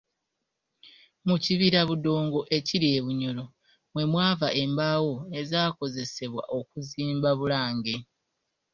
[1.27, 3.45] Mu kibira Budongo ekiri e Bunyoro
[3.93, 7.95] mwe mwava embaawo ezaakozesebwa okuzimba Bulange.